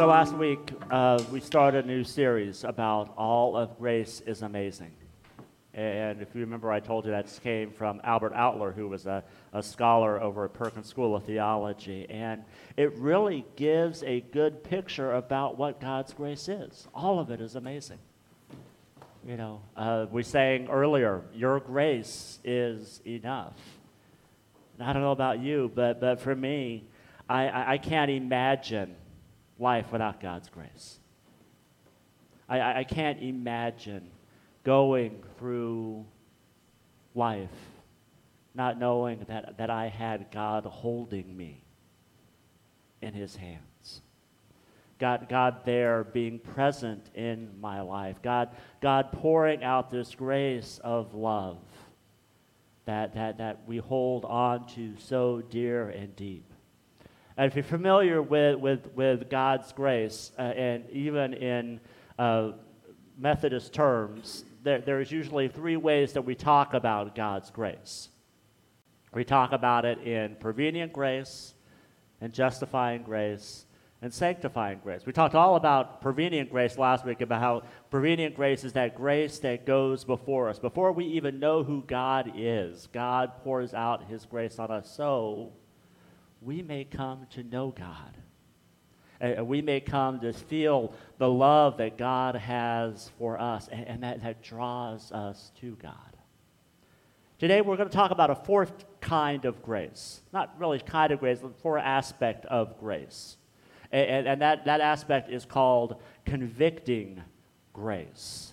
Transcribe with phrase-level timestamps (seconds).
[0.00, 4.92] So last week, uh, we started a new series about all of grace is amazing.
[5.74, 9.22] And if you remember, I told you that came from Albert Outler, who was a,
[9.52, 12.06] a scholar over at Perkins School of Theology.
[12.08, 12.44] And
[12.78, 16.88] it really gives a good picture about what God's grace is.
[16.94, 17.98] All of it is amazing.
[19.28, 23.52] You know, uh, we sang earlier, Your grace is enough.
[24.78, 26.84] And I don't know about you, but, but for me,
[27.28, 28.96] I, I, I can't imagine
[29.60, 30.98] life without God's grace.
[32.48, 34.08] I, I can't imagine
[34.64, 36.04] going through
[37.14, 37.48] life
[38.54, 41.62] not knowing that, that I had God holding me
[43.00, 44.02] in his hands.
[44.98, 48.20] God, God there being present in my life.
[48.22, 48.50] God,
[48.82, 51.58] God pouring out this grace of love
[52.84, 56.49] that, that, that we hold on to so dear and deep.
[57.40, 61.80] And if you're familiar with, with, with God's grace, uh, and even in
[62.18, 62.50] uh,
[63.16, 68.10] Methodist terms, there, there's usually three ways that we talk about God's grace.
[69.14, 71.54] We talk about it in prevenient grace,
[72.20, 73.64] and justifying grace,
[74.02, 75.06] and sanctifying grace.
[75.06, 79.38] We talked all about prevenient grace last week, about how prevenient grace is that grace
[79.38, 80.58] that goes before us.
[80.58, 85.54] Before we even know who God is, God pours out his grace on us so
[86.40, 88.16] we may come to know God
[89.20, 94.02] and we may come to feel the love that God has for us, and, and
[94.02, 95.94] that, that draws us to God.
[97.38, 100.20] Today, we're going to talk about a fourth kind of grace.
[100.32, 103.36] Not really kind of grace, but four aspect of grace.
[103.92, 107.22] And, and, and that, that aspect is called convicting
[107.72, 108.52] grace.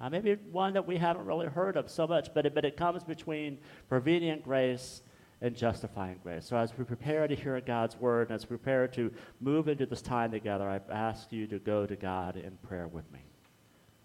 [0.00, 2.76] Uh, maybe one that we haven't really heard of so much, but it, but it
[2.76, 3.58] comes between
[3.88, 5.02] prevenient grace
[5.40, 6.46] and justifying grace.
[6.46, 9.86] So, as we prepare to hear God's word and as we prepare to move into
[9.86, 13.20] this time together, I ask you to go to God in prayer with me.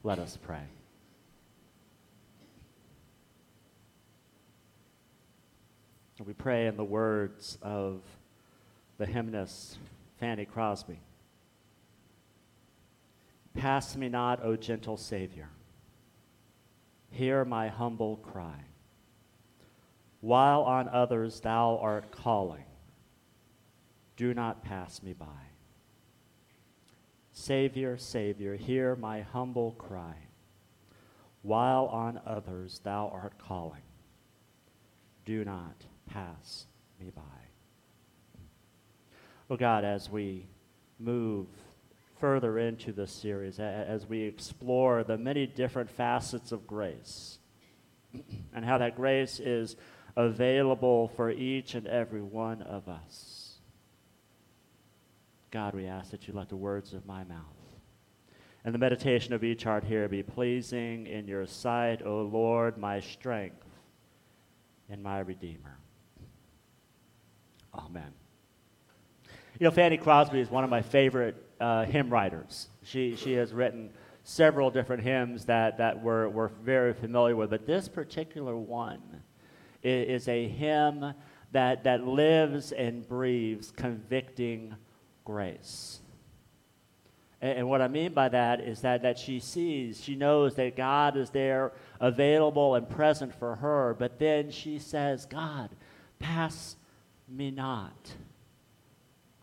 [0.04, 0.64] Let us pray.
[6.24, 8.02] We pray in the words of
[8.98, 9.78] the hymnist
[10.20, 11.00] Fanny Crosby
[13.54, 15.50] Pass me not, O gentle Savior.
[17.12, 18.60] Hear my humble cry
[20.24, 22.64] while on others thou art calling.
[24.16, 25.26] Do not pass me by.
[27.34, 30.16] Savior, Savior, hear my humble cry.
[31.42, 33.82] While on others thou art calling.
[35.26, 35.76] Do not
[36.06, 36.68] pass
[37.02, 37.22] me by.
[39.50, 40.48] Oh God, as we
[41.00, 41.48] move
[42.22, 47.40] further into this series, as we explore the many different facets of grace,
[48.54, 49.76] and how that grace is
[50.16, 53.56] available for each and every one of us.
[55.52, 57.54] God, we ask that you let the words of my mouth
[58.66, 63.00] and the meditation of each heart here be pleasing in your sight, O Lord, my
[63.00, 63.66] strength
[64.90, 65.78] and my Redeemer.
[67.76, 68.14] Amen.
[69.60, 72.68] You know, Fanny Crosby is one of my favorite uh, hymn writers.
[72.84, 73.90] She, she has written
[74.24, 79.23] several different hymns that, that we're, we're very familiar with, but this particular one
[79.84, 81.14] is a hymn
[81.52, 84.76] that, that lives and breathes convicting
[85.26, 86.00] grace.
[87.42, 90.76] And, and what I mean by that is that, that she sees, she knows that
[90.76, 95.70] God is there available and present for her, but then she says, God,
[96.20, 96.76] pass
[97.28, 98.14] me not.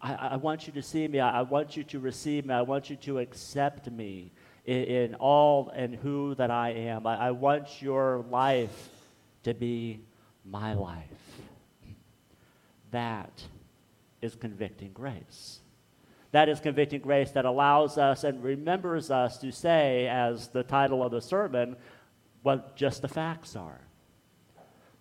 [0.02, 1.20] I, I want you to see me.
[1.20, 2.54] I, I, want you to receive me.
[2.54, 4.32] I want you to accept me
[4.64, 7.06] in, in all and who that I am.
[7.06, 8.88] I, I want your life
[9.42, 10.00] to be
[10.44, 11.06] my life.
[12.90, 13.42] That
[14.20, 15.60] is convicting grace.
[16.32, 21.02] That is convicting grace that allows us and remembers us to say, as the title
[21.02, 21.76] of the sermon,
[22.42, 23.80] what just the facts are.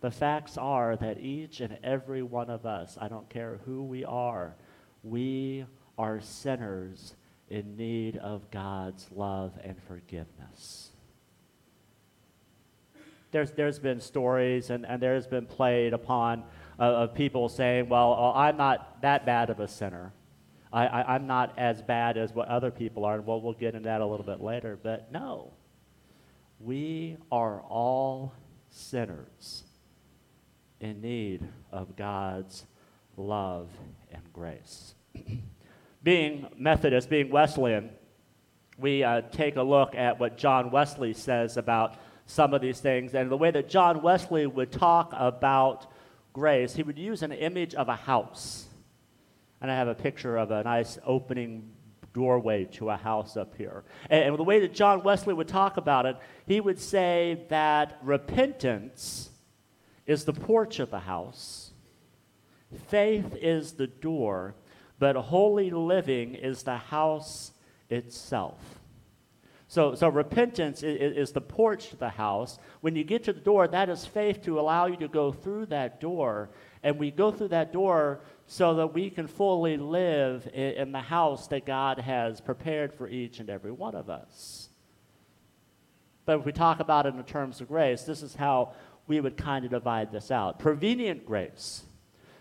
[0.01, 4.05] The facts are that each and every one of us, I don't care who we
[4.05, 4.55] are,
[5.03, 5.65] we
[5.97, 7.15] are sinners
[7.49, 10.88] in need of God's love and forgiveness
[13.31, 16.43] there's, there's been stories and, and there's been played upon
[16.77, 20.13] of, of people saying, well, well, I'm not that bad of a sinner.
[20.71, 23.21] I, I, I'm not as bad as what other people are.
[23.21, 24.77] Well, we'll get into that a little bit later.
[24.81, 25.53] But no,
[26.59, 28.33] we are all
[28.69, 29.63] sinners
[30.79, 32.65] in need of God's
[33.17, 33.69] love
[34.11, 34.93] and grace.
[36.03, 37.89] being Methodist, being Wesleyan,
[38.77, 41.97] we uh, take a look at what John Wesley says about
[42.29, 43.15] some of these things.
[43.15, 45.91] And the way that John Wesley would talk about
[46.31, 48.67] grace, he would use an image of a house.
[49.59, 51.71] And I have a picture of a nice opening
[52.13, 53.83] doorway to a house up here.
[54.11, 57.97] And, and the way that John Wesley would talk about it, he would say that
[58.03, 59.31] repentance
[60.05, 61.71] is the porch of the house,
[62.89, 64.53] faith is the door,
[64.99, 67.53] but holy living is the house
[67.89, 68.78] itself.
[69.69, 72.57] So, so repentance is, is, the porch to the house.
[72.81, 75.67] When you get to the door, that is faith to allow you to go through
[75.67, 76.49] that door.
[76.83, 80.99] And we go through that door so that we can fully live in, in the
[80.99, 84.69] house that God has prepared for each and every one of us.
[86.25, 88.73] But if we talk about it in terms of grace, this is how
[89.07, 90.59] we would kind of divide this out.
[90.59, 91.83] Prevenient grace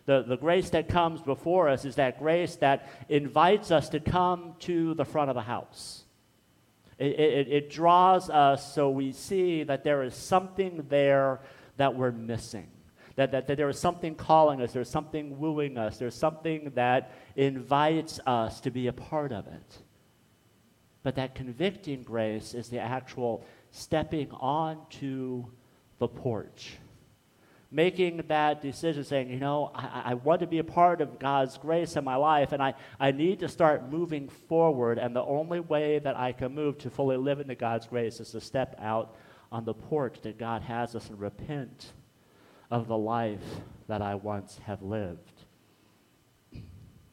[0.08, 4.54] the, the grace that comes before us is that grace that invites us to come
[4.60, 6.04] to the front of the house.
[6.98, 11.40] It, it, it draws us so we see that there is something there
[11.76, 12.68] that we're missing.
[13.16, 17.12] That, that, that there is something calling us, there's something wooing us, there's something that
[17.36, 19.78] invites us to be a part of it.
[21.02, 25.46] But that convicting grace is the actual stepping onto
[25.98, 26.78] the porch
[27.70, 31.58] making that decision, saying, you know, I, I, want to be a part of God's
[31.58, 34.98] grace in my life, and I, I need to start moving forward.
[34.98, 38.30] And the only way that I can move to fully live into God's grace is
[38.30, 39.16] to step out
[39.52, 41.92] on the porch that God has us and repent
[42.70, 43.44] of the life
[43.86, 45.44] that I once have lived.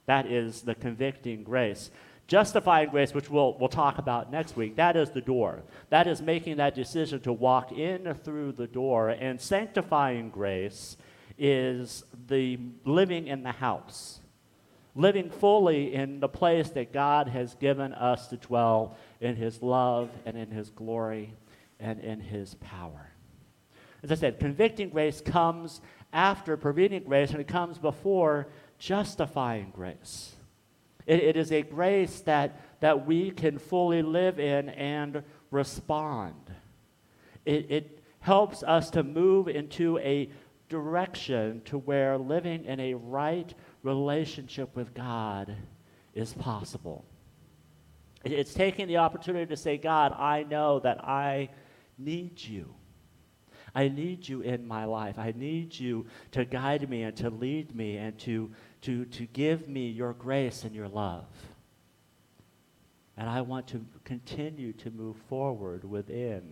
[0.05, 1.91] That is the convicting grace.
[2.27, 5.61] Justifying grace, which we'll, we'll talk about next week, that is the door.
[5.89, 9.09] That is making that decision to walk in through the door.
[9.09, 10.97] And sanctifying grace
[11.37, 14.21] is the living in the house,
[14.95, 20.09] living fully in the place that God has given us to dwell in His love
[20.25, 21.33] and in His glory
[21.79, 23.11] and in His power.
[24.01, 25.81] As I said, convicting grace comes
[26.13, 28.47] after prevenient grace, and it comes before
[28.79, 30.34] justifying grace.
[31.05, 36.51] It, it is a grace that, that we can fully live in and respond.
[37.45, 40.29] It, it helps us to move into a
[40.67, 43.53] direction to where living in a right
[43.83, 45.55] relationship with God
[46.15, 47.05] is possible.
[48.23, 51.49] It's taking the opportunity to say, God, I know that I
[51.99, 52.73] need you.
[53.75, 55.19] I need you in my life.
[55.19, 58.49] I need you to guide me and to lead me and to
[58.85, 61.25] to, to give me your grace and your love.
[63.17, 66.43] And I want to continue to move forward within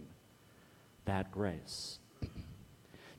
[1.06, 2.00] that grace.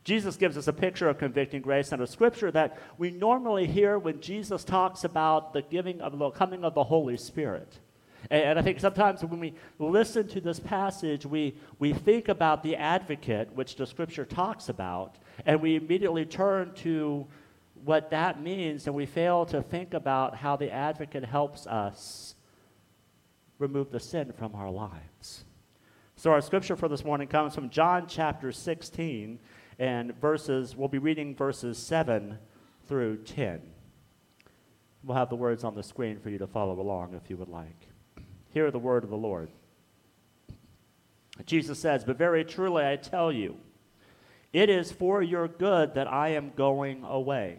[0.04, 3.98] Jesus gives us a picture of convicting grace and a scripture that we normally hear
[3.98, 7.78] when Jesus talks about the giving of the coming of the Holy Spirit.
[8.30, 12.74] And, I think sometimes when we listen to this passage, we, we think about the
[12.74, 17.26] advocate, which the scripture talks about, and we immediately turn to
[17.84, 22.34] what that means, and we fail to think about how the advocate helps us
[23.58, 25.44] remove the sin from our lives.
[26.16, 29.38] So, our scripture for this morning comes from John chapter 16,
[29.78, 32.38] and verses, we'll be reading verses 7
[32.86, 33.60] through 10.
[35.02, 37.48] We'll have the words on the screen for you to follow along if you would
[37.48, 37.88] like.
[38.48, 39.50] Hear the word of the Lord.
[41.44, 43.56] Jesus says, But very truly I tell you,
[44.52, 47.58] it is for your good that I am going away.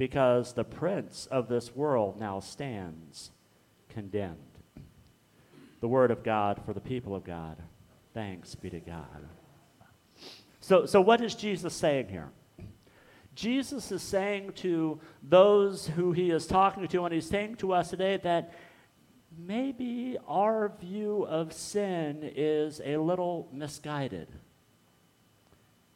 [0.00, 3.32] because the prince of this world now stands
[3.90, 4.38] condemned.
[5.80, 7.58] The word of God for the people of God.
[8.14, 9.28] Thanks be to God.
[10.58, 12.30] So, so what is Jesus saying here?
[13.34, 17.90] Jesus is saying to those who he is talking to, and he's saying to us
[17.90, 18.54] today that
[19.36, 24.28] maybe our view of sin is a little misguided.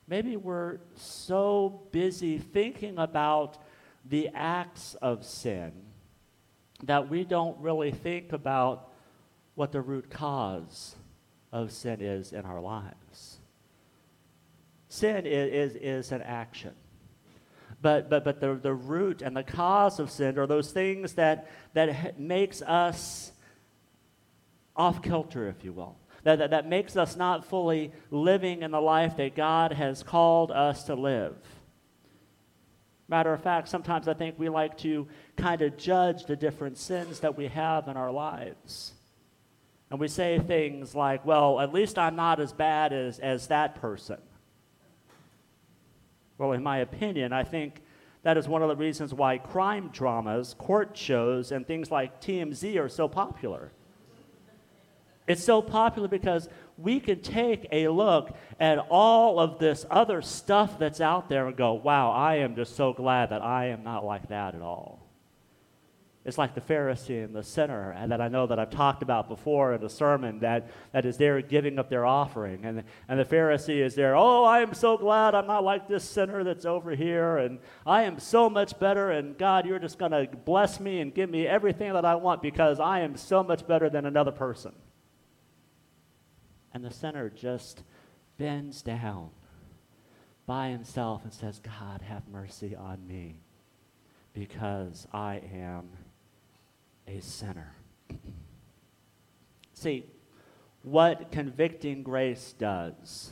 [0.07, 3.57] Maybe we're so busy thinking about
[4.09, 5.73] the acts of sin
[6.85, 8.91] that we don't really think about
[9.55, 10.97] what the root cause
[11.53, 13.39] of sin is in our lives.
[14.89, 16.73] Sin is, is, is an action.
[17.81, 21.51] But, but, but the, the root and the cause of sin are those things that,
[21.75, 23.33] that makes us
[24.77, 25.97] off kilter, if you will.
[26.25, 30.51] That, that, that makes us not fully living in the life that God has called
[30.51, 31.37] us to live.
[33.09, 35.07] Matter of fact, sometimes I think we like to
[35.37, 38.93] kind of judge the different sins that we have in our lives.
[39.91, 43.75] And we say things like, well, at least I'm not as bad as, as that
[43.77, 44.19] person.
[46.39, 47.83] Well, in my opinion, I think
[48.23, 52.81] that is one of the reasons why crime dramas, court shows, and things like TMZ
[52.81, 53.71] are so popular.
[55.27, 60.79] It's so popular because we can take a look at all of this other stuff
[60.79, 64.05] that's out there and go, wow, I am just so glad that I am not
[64.05, 65.01] like that at all.
[66.25, 69.29] It's like the Pharisee and the sinner, and that I know that I've talked about
[69.29, 72.65] before in a sermon that, that is there giving up their offering.
[72.65, 76.03] And, and the Pharisee is there, oh, I am so glad I'm not like this
[76.03, 80.13] sinner that's over here, and I am so much better, and God, you're just going
[80.13, 83.67] to bless me and give me everything that I want because I am so much
[83.67, 84.73] better than another person.
[86.75, 87.85] And the sinner just
[88.37, 89.31] bends down
[90.45, 93.39] by himself and says, God, have mercy on me
[94.35, 95.89] because I am
[97.07, 97.77] a sinner.
[99.73, 100.07] See,
[100.83, 103.31] what convicting grace does,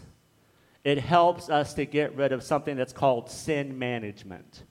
[0.84, 4.62] it helps us to get rid of something that's called sin management.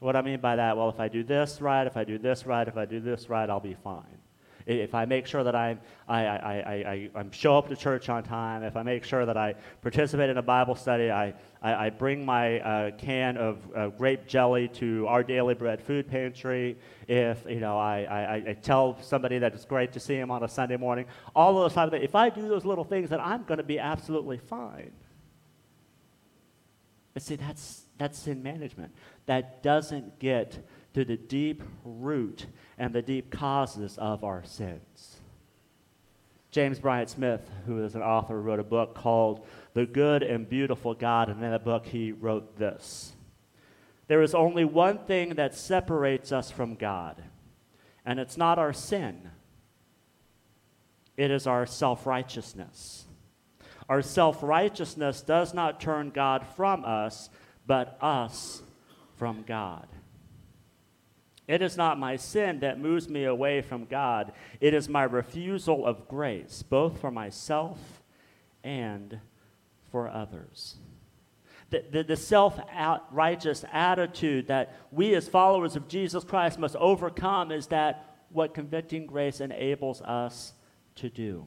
[0.00, 2.44] What I mean by that, well, if I do this right, if I do this
[2.44, 4.18] right, if I do this right, I'll be fine
[4.66, 5.78] if I make sure that I'm,
[6.08, 9.36] I, I, I, I, show up to church on time, if I make sure that
[9.36, 13.88] I participate in a Bible study, I, I, I bring my uh, can of uh,
[13.88, 16.78] grape jelly to our daily bread food pantry,
[17.08, 20.42] if you know, I, I, I tell somebody that it's great to see him on
[20.42, 21.06] a Sunday morning,
[21.36, 23.78] all those of things, if I do those little things, then I'm going to be
[23.78, 24.92] absolutely fine.
[27.12, 28.92] But see, that's, that's sin management.
[29.26, 30.58] That doesn't get
[30.94, 32.46] to the deep root
[32.78, 35.16] and the deep causes of our sins.
[36.50, 40.94] James Bryant Smith, who is an author, wrote a book called The Good and Beautiful
[40.94, 43.12] God, and in that book he wrote this
[44.06, 47.20] There is only one thing that separates us from God,
[48.06, 49.30] and it's not our sin,
[51.16, 53.06] it is our self righteousness.
[53.88, 57.30] Our self righteousness does not turn God from us,
[57.66, 58.62] but us
[59.16, 59.88] from God.
[61.46, 64.32] It is not my sin that moves me away from God.
[64.60, 67.78] It is my refusal of grace, both for myself
[68.62, 69.20] and
[69.90, 70.76] for others.
[71.70, 72.58] The, the, the self
[73.10, 79.06] righteous attitude that we as followers of Jesus Christ must overcome is that what convicting
[79.06, 80.54] grace enables us
[80.96, 81.46] to do.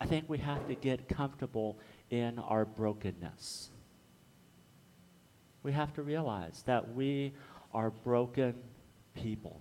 [0.00, 1.78] I think we have to get comfortable
[2.10, 3.70] in our brokenness.
[5.62, 7.32] We have to realize that we
[7.74, 8.54] are broken
[9.14, 9.60] people.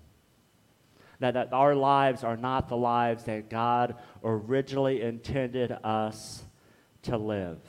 [1.19, 6.43] That, that our lives are not the lives that God originally intended us
[7.03, 7.59] to live.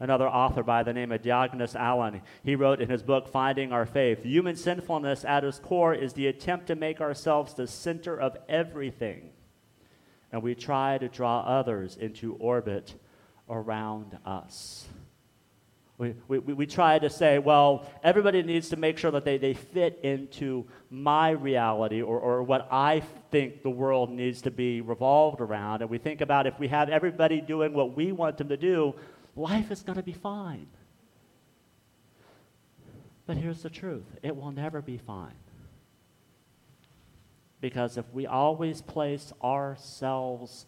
[0.00, 3.84] Another author by the name of Diogenes Allen, he wrote in his book, Finding Our
[3.84, 8.36] Faith Human sinfulness at its core is the attempt to make ourselves the center of
[8.48, 9.30] everything.
[10.30, 12.94] And we try to draw others into orbit
[13.48, 14.86] around us.
[15.98, 19.52] We, we, we try to say, well, everybody needs to make sure that they, they
[19.52, 23.02] fit into my reality or, or what I
[23.32, 25.82] think the world needs to be revolved around.
[25.82, 28.94] And we think about if we have everybody doing what we want them to do,
[29.34, 30.68] life is going to be fine.
[33.26, 35.34] But here's the truth it will never be fine.
[37.60, 40.64] Because if we always place ourselves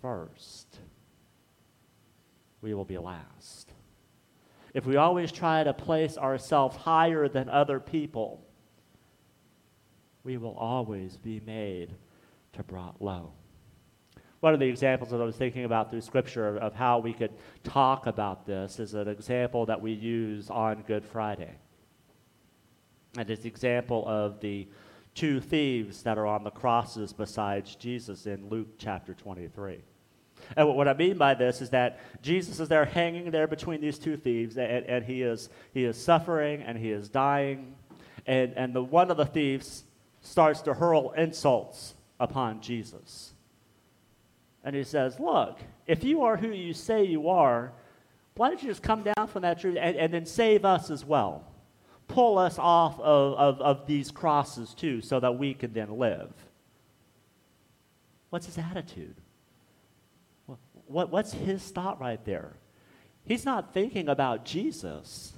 [0.00, 0.78] first,
[2.62, 3.65] we will be last
[4.76, 8.46] if we always try to place ourselves higher than other people,
[10.22, 11.94] we will always be made
[12.52, 13.32] to brought low.
[14.40, 17.32] One of the examples that I was thinking about through Scripture of how we could
[17.64, 21.56] talk about this is an example that we use on Good Friday.
[23.16, 24.68] And it's the example of the
[25.14, 29.82] two thieves that are on the crosses besides Jesus in Luke chapter 23.
[30.56, 33.98] And what I mean by this is that Jesus is there hanging there between these
[33.98, 37.74] two thieves, and, and he, is, he is suffering and he is dying.
[38.26, 39.84] And, and the one of the thieves
[40.20, 43.32] starts to hurl insults upon Jesus.
[44.64, 47.72] And he says, Look, if you are who you say you are,
[48.34, 51.04] Why don't you just come down from that tree and, and then save us as
[51.04, 51.44] well?
[52.08, 56.32] Pull us off of, of, of these crosses too, so that we can then live.
[58.30, 59.16] What's his attitude?
[60.86, 62.56] What, what's his thought right there?
[63.24, 65.32] He's not thinking about Jesus,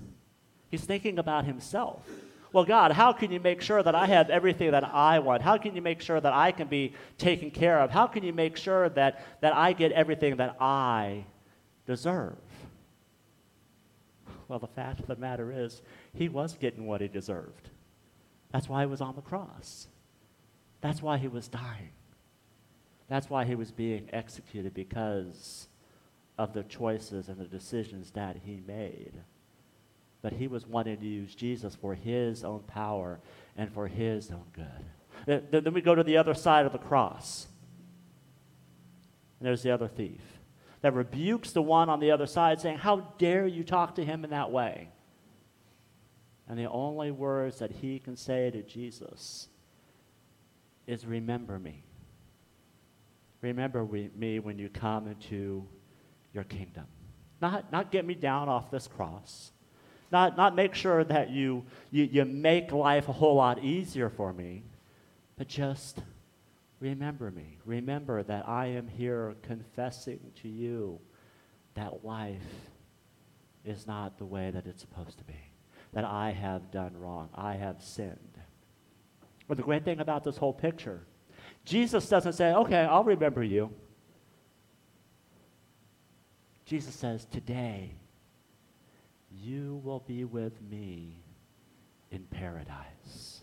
[0.70, 2.06] he's thinking about himself.
[2.50, 5.42] Well, God, how can you make sure that I have everything that I want?
[5.42, 7.90] How can you make sure that I can be taken care of?
[7.90, 11.26] How can you make sure that, that I get everything that I
[11.86, 12.38] deserve?
[14.48, 15.82] Well, the fact of the matter is,
[16.14, 17.68] he was getting what he deserved.
[18.50, 19.86] That's why he was on the cross.
[20.80, 21.90] That's why he was dying.
[23.08, 25.68] That's why he was being executed because
[26.36, 29.12] of the choices and the decisions that he made.
[30.20, 33.20] But he was wanting to use Jesus for his own power
[33.56, 35.50] and for his own good.
[35.50, 37.46] Then we go to the other side of the cross.
[39.38, 40.20] And there's the other thief
[40.80, 44.24] that rebukes the one on the other side, saying, How dare you talk to him
[44.24, 44.88] in that way?
[46.48, 49.48] And the only words that he can say to Jesus
[50.86, 51.84] is, Remember me.
[53.40, 55.66] Remember me when you come into
[56.33, 56.87] your kingdom.
[57.40, 59.52] Not, not get me down off this cross.
[60.11, 64.33] Not, not make sure that you, you, you make life a whole lot easier for
[64.33, 64.64] me,
[65.37, 66.00] but just
[66.80, 67.59] remember me.
[67.64, 70.99] Remember that I am here confessing to you
[71.75, 72.71] that life
[73.64, 75.38] is not the way that it's supposed to be,
[75.92, 78.38] that I have done wrong, I have sinned.
[79.47, 81.02] But the great thing about this whole picture,
[81.68, 83.70] Jesus doesn't say, okay, I'll remember you.
[86.64, 87.92] Jesus says, today,
[89.30, 91.22] you will be with me
[92.10, 93.40] in paradise.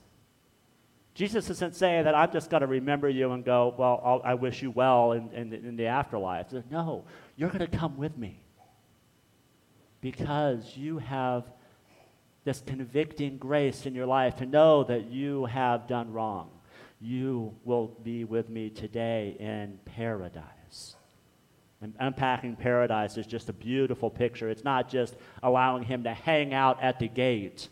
[1.13, 4.33] Jesus isn't saying that I'm just going to remember you and go, well, I'll, i
[4.33, 6.47] wish you well in, in, in the afterlife.
[6.71, 7.05] No,
[7.37, 8.39] you're going to come with me
[10.01, 11.43] because you have
[12.43, 16.49] this convicting grace in your life to know that you have done wrong.
[16.99, 20.95] You will be with me today in paradise.
[21.81, 24.49] And unpacking paradise is just a beautiful picture.
[24.49, 27.67] It's not just allowing him to hang out at the gate,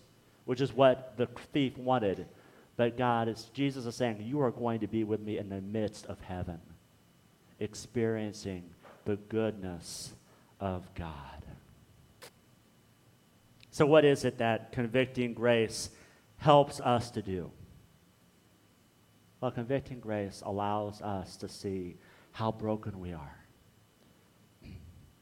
[0.46, 2.28] which is what the thief wanted.
[2.76, 5.62] But God is, Jesus is saying, You are going to be with me in the
[5.62, 6.60] midst of heaven,
[7.60, 8.70] experiencing
[9.06, 10.14] the goodness
[10.60, 11.46] of God.
[13.72, 15.90] So, what is it that convicting grace
[16.38, 17.52] helps us to do?
[19.44, 21.98] Well, convicting grace allows us to see
[22.32, 23.44] how broken we are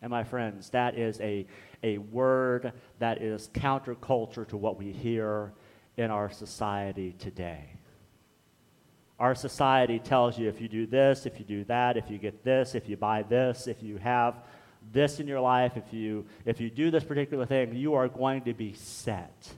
[0.02, 1.48] and my friends, that is a,
[1.82, 5.54] a word that is counterculture to what we hear
[5.98, 7.78] in our society today.
[9.20, 12.44] Our society tells you if you do this, if you do that, if you get
[12.44, 14.44] this, if you buy this, if you have
[14.92, 18.42] this in your life, if you, if you do this particular thing, you are going
[18.44, 19.52] to be set.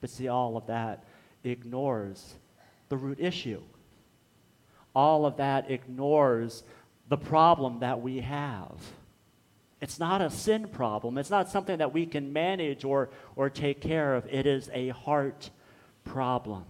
[0.00, 1.04] But see, all of that
[1.44, 2.34] ignores
[2.88, 3.62] the root issue.
[4.94, 6.62] All of that ignores
[7.08, 8.76] the problem that we have.
[9.80, 11.18] It's not a sin problem.
[11.18, 14.26] It's not something that we can manage or, or take care of.
[14.30, 15.50] It is a heart
[16.04, 16.64] problem.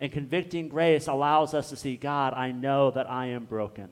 [0.00, 3.88] And convicting grace allows us to see God, I know that I am broken.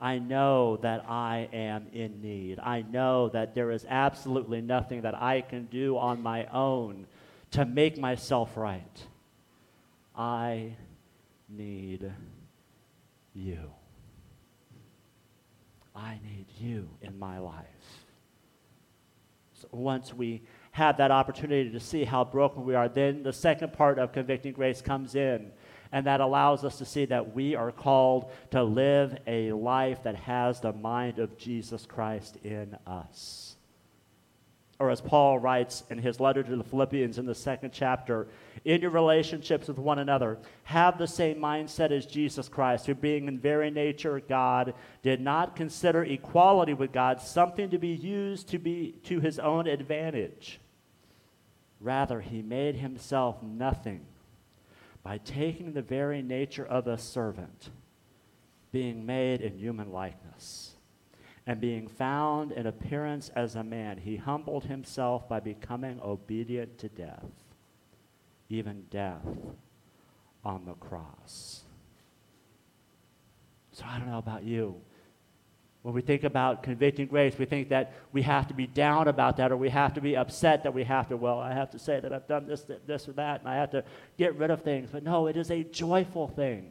[0.00, 2.58] I know that I am in need.
[2.58, 7.06] I know that there is absolutely nothing that I can do on my own
[7.54, 9.06] to make myself right.
[10.16, 10.74] I
[11.48, 12.10] need
[13.32, 13.70] you.
[15.94, 17.64] I need you in my life.
[19.52, 23.72] So once we have that opportunity to see how broken we are, then the second
[23.72, 25.52] part of convicting grace comes in.
[25.92, 30.16] And that allows us to see that we are called to live a life that
[30.16, 33.53] has the mind of Jesus Christ in us
[34.78, 38.26] or as Paul writes in his letter to the Philippians in the second chapter,
[38.64, 43.28] in your relationships with one another, have the same mindset as Jesus Christ, who, being
[43.28, 48.58] in very nature God, did not consider equality with God something to be used to,
[48.58, 50.60] be, to his own advantage.
[51.80, 54.04] Rather, he made himself nothing
[55.02, 57.68] by taking the very nature of a servant,
[58.72, 60.73] being made in human likeness
[61.46, 66.88] and being found in appearance as a man, he humbled himself by becoming obedient to
[66.88, 67.26] death,
[68.48, 69.26] even death
[70.42, 71.62] on the cross.
[73.72, 74.76] So I don't know about you.
[75.82, 79.36] When we think about convicting grace, we think that we have to be down about
[79.36, 81.78] that or we have to be upset that we have to, well, I have to
[81.78, 83.84] say that I've done this, this, or that, and I have to
[84.16, 84.88] get rid of things.
[84.90, 86.70] But no, it is a joyful thing.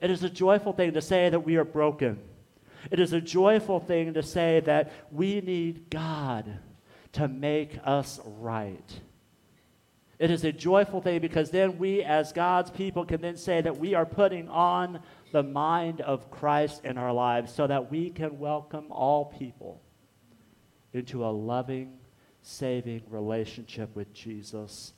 [0.00, 2.18] It is a joyful thing to say that we are broken
[2.90, 6.58] It is a joyful thing to say that we need God
[7.12, 9.00] to make us right.
[10.18, 13.78] It is a joyful thing because then we, as God's people, can then say that
[13.78, 15.00] we are putting on
[15.32, 19.82] the mind of Christ in our lives so that we can welcome all people
[20.92, 21.98] into a loving,
[22.42, 24.92] saving relationship with Jesus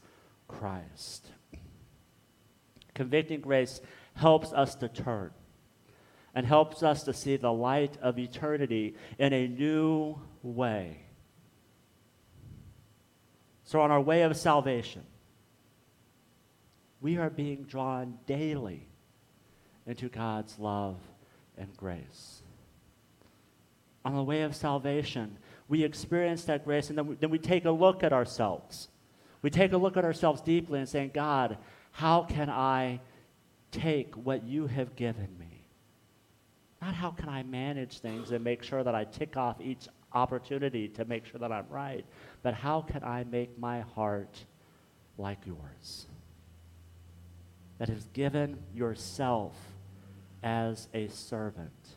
[0.49, 1.31] Christ.
[2.95, 3.81] Convicting grace
[4.15, 5.31] helps us to turn
[6.37, 10.99] and helps us to see the light of eternity in a new way.
[13.65, 15.03] So, on our way of salvation,
[17.01, 18.87] we are being drawn daily
[19.87, 20.99] into God's love
[21.57, 22.43] and grace.
[24.05, 27.65] On the way of salvation, we experience that grace, and then we, then we take
[27.65, 28.89] a look at ourselves.
[29.41, 31.57] We take a look at ourselves deeply and saying, God,
[31.93, 33.01] how can I
[33.71, 35.36] take what you have given
[36.97, 41.05] how can I manage things and make sure that I tick off each opportunity to
[41.05, 42.05] make sure that I'm right,
[42.43, 44.45] but how can I make my heart
[45.19, 46.07] like yours?
[47.79, 49.55] That has given yourself
[50.43, 51.97] as a servant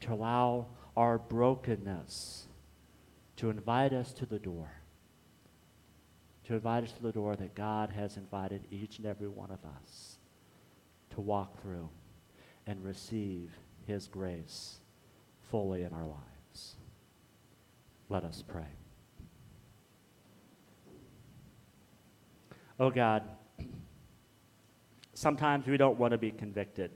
[0.00, 0.66] to allow
[0.96, 2.46] our brokenness
[3.36, 4.70] to invite us to the door.
[6.44, 9.60] To invite us to the door that God has invited each and every one of
[9.64, 10.18] us
[11.10, 11.88] to walk through
[12.68, 13.50] and receive
[13.86, 14.76] His grace
[15.50, 16.76] fully in our lives.
[18.10, 18.68] Let us pray.
[22.78, 23.22] Oh God,
[25.14, 26.90] sometimes we don't want to be convicted.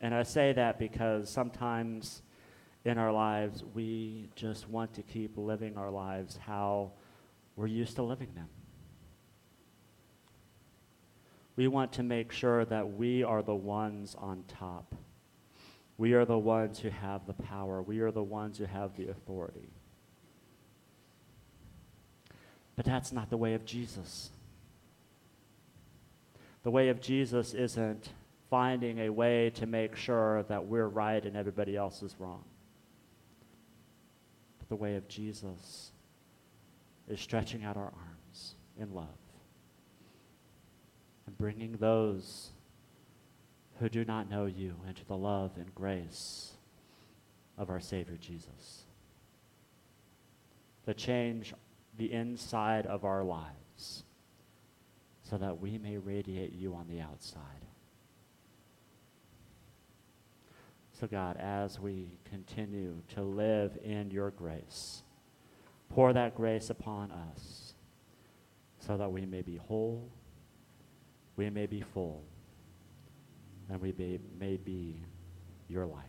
[0.00, 2.22] And I say that because sometimes
[2.84, 6.92] in our lives we just want to keep living our lives how
[7.56, 8.48] we're used to living them.
[11.58, 14.94] We want to make sure that we are the ones on top.
[15.96, 17.82] We are the ones who have the power.
[17.82, 19.72] We are the ones who have the authority.
[22.76, 24.30] But that's not the way of Jesus.
[26.62, 28.10] The way of Jesus isn't
[28.48, 32.44] finding a way to make sure that we're right and everybody else is wrong.
[34.60, 35.90] But the way of Jesus
[37.08, 39.08] is stretching out our arms in love
[41.38, 42.50] bringing those
[43.78, 46.52] who do not know you into the love and grace
[47.56, 48.84] of our Savior Jesus.
[50.86, 51.54] To change
[51.96, 54.04] the inside of our lives
[55.22, 57.42] so that we may radiate you on the outside.
[60.98, 65.02] So, God, as we continue to live in your grace,
[65.90, 67.74] pour that grace upon us
[68.80, 70.10] so that we may be whole,
[71.38, 72.24] we may be full,
[73.70, 75.00] and we may, may be
[75.68, 76.02] your light.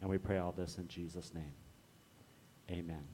[0.00, 1.54] And we pray all this in Jesus' name.
[2.68, 3.11] Amen.